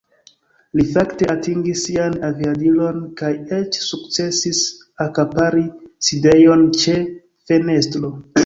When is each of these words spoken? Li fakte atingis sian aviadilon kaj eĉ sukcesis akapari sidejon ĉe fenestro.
Li 0.77 0.85
fakte 0.93 1.27
atingis 1.33 1.83
sian 1.89 2.15
aviadilon 2.29 2.97
kaj 3.21 3.31
eĉ 3.59 3.79
sukcesis 3.91 4.63
akapari 5.07 5.65
sidejon 6.09 6.69
ĉe 6.83 6.97
fenestro. 7.53 8.13